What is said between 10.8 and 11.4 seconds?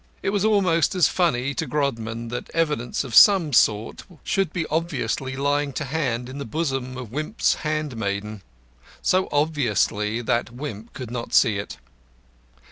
could not